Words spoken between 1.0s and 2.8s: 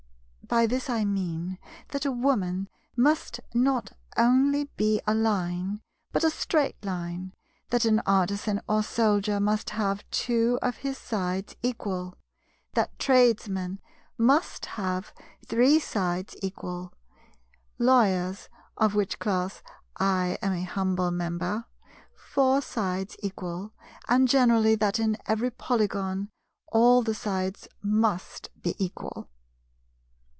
mean that a Woman